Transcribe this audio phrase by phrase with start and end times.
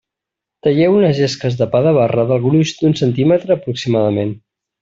[0.67, 4.35] Talleu unes llesques de pa de barra del gruix d'un centímetre aproximadament.